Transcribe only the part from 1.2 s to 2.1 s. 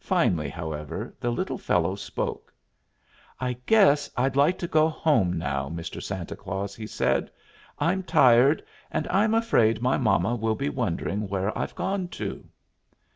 the little fellow